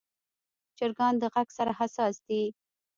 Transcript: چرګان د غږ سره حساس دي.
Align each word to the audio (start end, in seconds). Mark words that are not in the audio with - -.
چرګان 0.77 1.13
د 1.19 1.23
غږ 1.33 1.47
سره 1.57 1.71
حساس 1.79 2.15
دي. 2.27 2.43